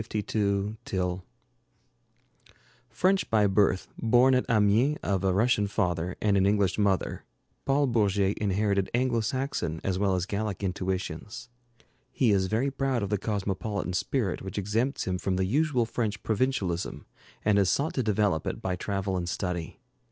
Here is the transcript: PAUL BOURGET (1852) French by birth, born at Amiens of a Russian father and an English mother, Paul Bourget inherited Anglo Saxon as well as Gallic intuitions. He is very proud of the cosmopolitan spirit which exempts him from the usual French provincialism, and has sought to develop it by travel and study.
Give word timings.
PAUL 0.01 0.07
BOURGET 0.09 0.33
(1852) 0.35 1.21
French 2.99 3.29
by 3.29 3.45
birth, 3.45 3.87
born 3.99 4.33
at 4.33 4.49
Amiens 4.49 4.97
of 5.03 5.23
a 5.23 5.31
Russian 5.31 5.67
father 5.67 6.15
and 6.19 6.35
an 6.35 6.47
English 6.47 6.79
mother, 6.79 7.23
Paul 7.65 7.85
Bourget 7.85 8.35
inherited 8.39 8.89
Anglo 8.95 9.19
Saxon 9.21 9.79
as 9.83 9.99
well 9.99 10.15
as 10.15 10.25
Gallic 10.25 10.63
intuitions. 10.63 11.49
He 12.11 12.31
is 12.31 12.47
very 12.47 12.71
proud 12.71 13.03
of 13.03 13.11
the 13.11 13.19
cosmopolitan 13.19 13.93
spirit 13.93 14.41
which 14.41 14.57
exempts 14.57 15.03
him 15.03 15.19
from 15.19 15.35
the 15.35 15.45
usual 15.45 15.85
French 15.85 16.23
provincialism, 16.23 17.05
and 17.45 17.59
has 17.59 17.69
sought 17.69 17.93
to 17.93 18.01
develop 18.01 18.47
it 18.47 18.59
by 18.59 18.75
travel 18.75 19.15
and 19.15 19.29
study. 19.29 19.77